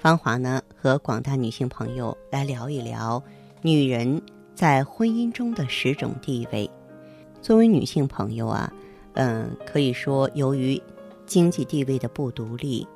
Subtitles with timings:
[0.00, 3.22] 芳华呢，和广大女性朋友来聊一聊
[3.60, 4.22] 女人
[4.54, 6.70] 在婚姻中的十种地位。
[7.42, 8.72] 作为女性朋友啊，
[9.12, 10.80] 嗯，可以说由于
[11.26, 12.88] 经济地位的不独立，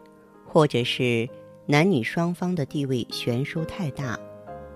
[0.47, 1.29] 或者是
[1.67, 4.19] 男女双方的地位悬殊太大，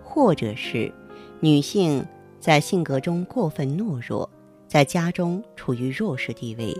[0.04, 0.92] 或者是
[1.40, 2.04] 女性
[2.38, 4.28] 在性格中过分懦弱，
[4.66, 6.76] 在家中处于弱势地位，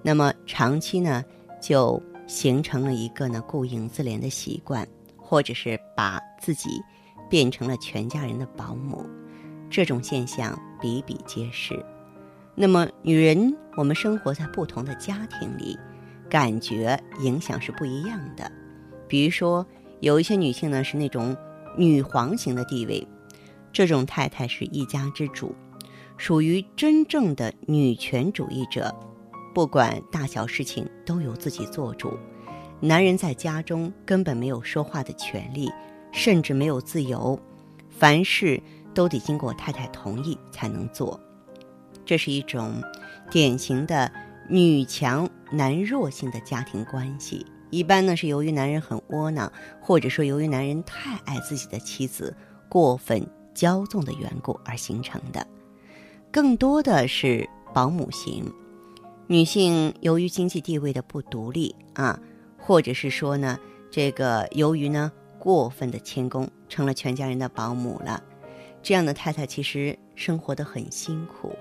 [0.00, 1.22] 那么长期呢
[1.60, 2.02] 就。
[2.26, 6.82] 形成了一个呢顾影自怜的习惯，或者是把自己
[7.28, 9.04] 变成了全家人的保姆，
[9.70, 11.84] 这种现象比比皆是。
[12.54, 15.78] 那么，女人我们生活在不同的家庭里，
[16.28, 18.50] 感觉影响是不一样的。
[19.06, 19.64] 比如说，
[20.00, 21.36] 有一些女性呢是那种
[21.76, 23.06] 女皇型的地位，
[23.72, 25.54] 这种太太是一家之主，
[26.16, 28.94] 属于真正的女权主义者。
[29.56, 32.12] 不管大小事情都由自己做主，
[32.78, 35.72] 男人在家中根本没有说话的权利，
[36.12, 37.40] 甚至没有自由，
[37.88, 38.62] 凡事
[38.94, 41.18] 都得经过太太同意才能做。
[42.04, 42.82] 这是一种
[43.30, 44.12] 典型的
[44.46, 47.46] 女强男弱性的家庭关系。
[47.70, 52.36] 一般呢是由于男人很窝囊，或者说由于男人太爱自己的妻子，
[52.68, 55.46] 过分骄纵的缘故而形成的。
[56.30, 58.52] 更多的是保姆型。
[59.28, 62.20] 女性由于经济地位的不独立啊，
[62.56, 63.58] 或者是说呢，
[63.90, 68.22] 这个由于呢过分的谦恭，成了全家人的保姆了。
[68.84, 71.52] 这样的太太其实生活的很辛苦，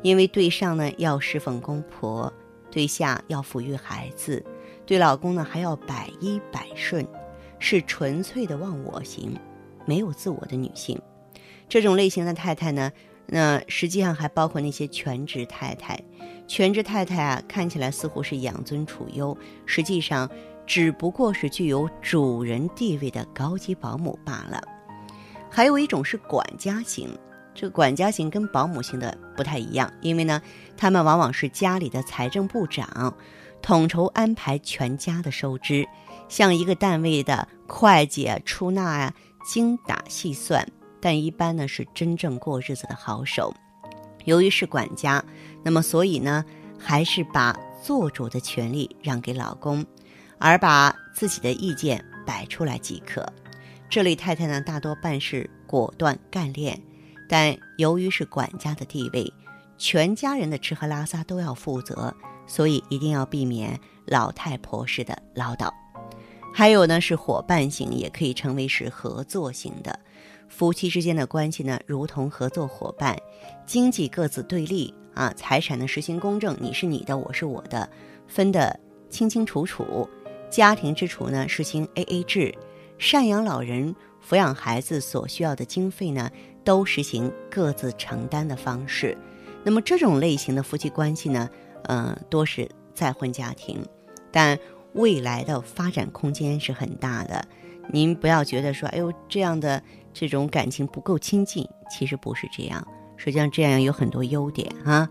[0.00, 2.32] 因为对上呢要侍奉公婆，
[2.70, 4.42] 对下要抚育孩子，
[4.86, 7.06] 对老公呢还要百依百顺，
[7.58, 9.36] 是纯粹的忘我型，
[9.84, 10.98] 没有自我的女性。
[11.68, 12.90] 这种类型的太太呢，
[13.32, 15.98] 那实际上还包括那些全职太太。
[16.48, 19.36] 全职太太啊，看起来似乎是养尊处优，
[19.66, 20.28] 实际上
[20.66, 24.60] 只不过是具有主人地位的高级保姆罢了。
[25.48, 27.08] 还有一种是管家型，
[27.54, 30.42] 这管家型跟保姆型的不太一样，因为呢，
[30.76, 33.14] 他们往往是家里的财政部长，
[33.62, 35.86] 统筹安排全家的收支，
[36.28, 39.14] 像一个单位的会计啊、出纳啊，
[39.44, 40.66] 精打细算，
[41.00, 43.54] 但一般呢是真正过日子的好手。
[44.24, 45.24] 由于是管家，
[45.64, 46.44] 那么所以呢，
[46.78, 49.84] 还是把做主的权利让给老公，
[50.38, 53.26] 而把自己的意见摆出来即可。
[53.88, 56.80] 这类太太呢，大多办事果断干练，
[57.28, 59.32] 但由于是管家的地位，
[59.78, 62.14] 全家人的吃喝拉撒都要负责，
[62.46, 65.72] 所以一定要避免老太婆式的唠叨。
[66.52, 69.98] 还有呢，是伙伴型，也可以称为是合作型的。
[70.50, 73.16] 夫妻之间的关系呢，如同合作伙伴，
[73.64, 77.88] 经济各自对立啊，财产呢实行公正，你是你的，我是我的，
[78.26, 78.78] 分得
[79.08, 80.06] 清清楚楚。
[80.50, 82.52] 家庭支出呢实行 A A 制，
[82.98, 83.94] 赡养老人、
[84.28, 86.28] 抚养孩子所需要的经费呢，
[86.64, 89.16] 都实行各自承担的方式。
[89.62, 91.48] 那么这种类型的夫妻关系呢，
[91.84, 93.80] 嗯，多是再婚家庭，
[94.32, 94.58] 但
[94.94, 97.42] 未来的发展空间是很大的。
[97.92, 99.82] 您不要觉得说，哎呦，这样的
[100.12, 102.86] 这种感情不够亲近，其实不是这样。
[103.16, 105.08] 实际上，这样有很多优点啊。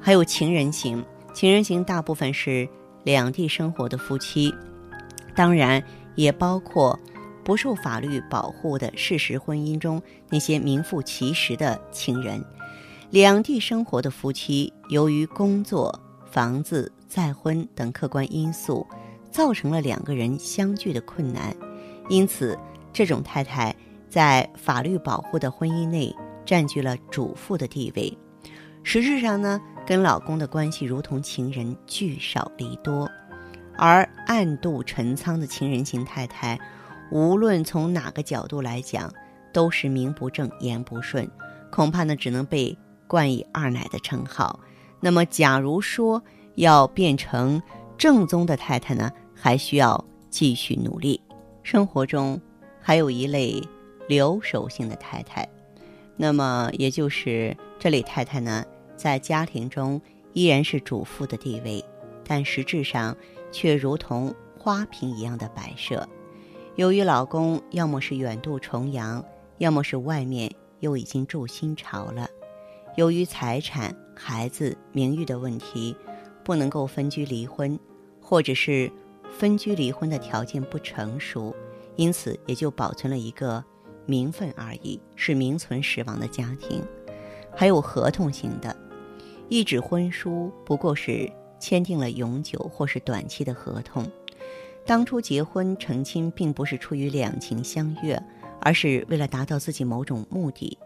[0.00, 2.68] 还有情人型，情人型大部分是
[3.04, 4.54] 两地生活的夫妻，
[5.34, 5.82] 当然
[6.14, 6.98] 也包括
[7.42, 12.44] 不受法律保护的事实婚姻中那些名副其实的情人。
[13.10, 15.98] 两地生活的夫妻，由于工作、
[16.30, 18.84] 房子、再婚等客观因素，
[19.30, 21.54] 造成了两个人相聚的困难。
[22.08, 22.58] 因此，
[22.92, 23.74] 这种太太
[24.14, 26.14] 在法律保护的婚姻内
[26.46, 28.16] 占据了主妇的地位，
[28.84, 33.10] 实质上呢，跟老公的关系如同情人，聚少离多。
[33.76, 36.56] 而暗度陈仓的情人型太太，
[37.10, 39.12] 无论从哪个角度来讲，
[39.52, 41.28] 都是名不正言不顺，
[41.72, 42.78] 恐怕呢只能被
[43.08, 44.60] 冠以二奶的称号。
[45.00, 46.22] 那么，假如说
[46.54, 47.60] 要变成
[47.98, 51.20] 正宗的太太呢，还需要继续努力。
[51.64, 52.40] 生活中
[52.80, 53.60] 还有一类
[54.08, 55.48] 留守性的太太，
[56.16, 58.64] 那么也就是这类太太呢，
[58.96, 60.00] 在家庭中
[60.32, 61.84] 依然是主妇的地位，
[62.24, 63.16] 但实质上
[63.50, 66.08] 却如同花瓶一样的摆设。
[66.76, 69.24] 由于老公要么是远渡重洋，
[69.58, 72.28] 要么是外面又已经住新巢了，
[72.96, 73.94] 由于财产。
[74.16, 75.96] 孩子名誉的问题，
[76.44, 77.76] 不能够分居离婚，
[78.22, 78.88] 或者是
[79.28, 81.52] 分居离婚的条件不成熟，
[81.96, 83.62] 因此也就保存了一个
[84.06, 86.82] 名分而已，是名存实亡的家庭。
[87.54, 88.74] 还有合同型的，
[89.48, 94.10] 一纸婚书不过是签订了永久或是短期的合同，
[94.84, 98.20] 当初结婚成亲并不是出于两情相悦，
[98.60, 100.76] 而是为了达到自己某种目的。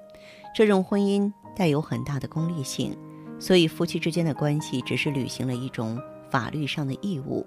[0.54, 2.96] 这种婚姻带有很大的功利性。
[3.40, 5.96] 所以，夫妻之间的关系只是履行了一种
[6.28, 7.46] 法律上的义务，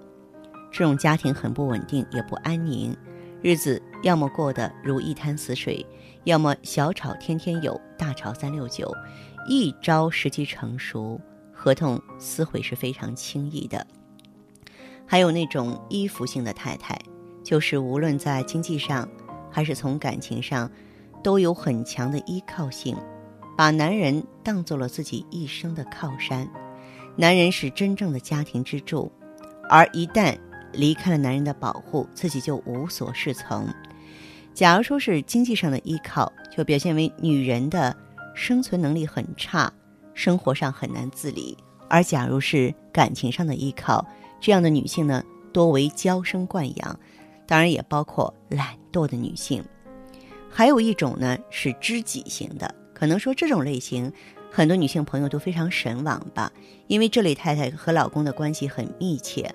[0.70, 2.96] 这种家庭很不稳定，也不安宁，
[3.42, 5.84] 日子要么过得如一潭死水，
[6.24, 8.90] 要么小吵天天有，大吵三六九，
[9.48, 11.20] 一朝时机成熟，
[11.52, 13.84] 合同撕毁是非常轻易的。
[15.04, 16.96] 还有那种依附性的太太，
[17.42, 19.08] 就是无论在经济上，
[19.50, 20.70] 还是从感情上，
[21.22, 22.96] 都有很强的依靠性。
[23.56, 26.48] 把男人当做了自己一生的靠山，
[27.16, 29.10] 男人是真正的家庭支柱，
[29.68, 30.38] 而一旦
[30.72, 33.66] 离开了男人的保护，自己就无所适从。
[34.54, 37.96] 假如说是经济上的依靠，就表现为女人的
[38.34, 39.72] 生存能力很差，
[40.14, 41.56] 生活上很难自理；
[41.88, 44.06] 而假如是感情上的依靠，
[44.40, 47.00] 这样的女性呢，多为娇生惯养，
[47.46, 49.64] 当然也包括懒惰的女性。
[50.50, 52.74] 还有一种呢，是知己型的。
[52.92, 54.12] 可能说这种类型，
[54.50, 56.52] 很多女性朋友都非常神往吧，
[56.88, 59.52] 因为这类太太和老公的关系很密切，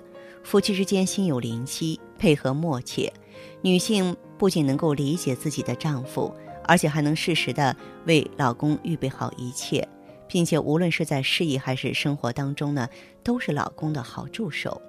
[0.48, 3.12] 夫妻之间心有灵犀，配合默契。
[3.60, 6.34] 女性不仅能够理解自己的丈夫，
[6.64, 9.86] 而且还能适时的为老公预备好一切，
[10.26, 12.88] 并且无论是在事业还是生活当中呢，
[13.22, 14.80] 都是老公的好助手。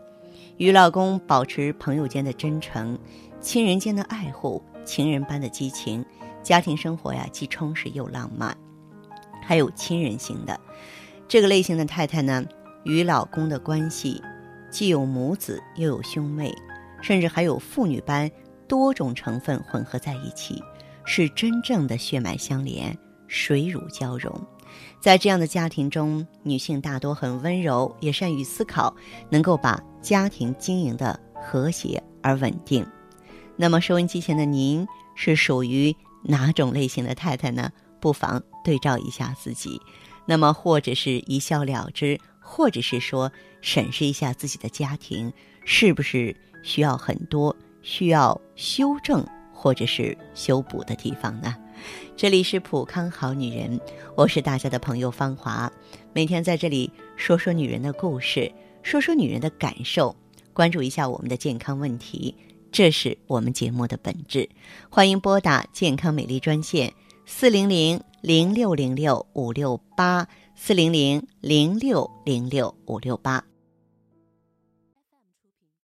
[0.55, 2.97] 与老公保持朋友间的真诚，
[3.41, 6.05] 亲人间的爱护，情人般的激情。
[6.41, 8.55] 家庭生活呀，既充实又浪漫，
[9.43, 10.57] 还有亲人型的
[11.27, 12.45] 这个类型的太太呢，
[12.85, 14.23] 与老公的关系
[14.69, 16.53] 既有母子，又有兄妹，
[17.01, 18.29] 甚至还有父女般
[18.67, 20.63] 多种成分混合在一起，
[21.05, 24.33] 是真正的血脉相连，水乳交融。
[25.01, 28.95] 在这样的家庭中，女性大多很温柔，也善于思考，
[29.29, 32.85] 能够把家庭经营的和谐而稳定。
[33.55, 35.95] 那么，收音机前的您是属于？
[36.21, 37.71] 哪种类型的太太呢？
[38.01, 39.79] 不妨对照一下自己，
[40.25, 42.19] 那么或者是一笑了之，
[42.51, 43.31] 或者是说
[43.61, 45.31] 审视一下自己的家庭，
[45.65, 49.23] 是不是需要很多需要修正
[49.53, 51.55] 或者是修补的地方呢？
[52.17, 53.79] 这里是普康好女人，
[54.15, 55.71] 我是大家的朋友芳华，
[56.11, 58.51] 每天在这里说说女人的故事，
[58.81, 60.15] 说说女人的感受，
[60.51, 62.35] 关注一下我们的健康问题。
[62.71, 64.49] 这是我们节目的本质，
[64.89, 66.91] 欢迎拨打健康美丽专线
[67.27, 70.27] 四零零零六零六五六八
[70.61, 73.41] 四零零零六零六五六八。